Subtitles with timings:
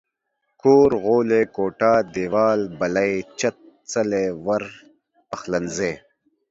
[0.61, 3.55] کور، غولی، کوټه، ديوال، بلۍ، چت،
[3.91, 4.63] څلی، ور،
[5.29, 5.93] پخلنځي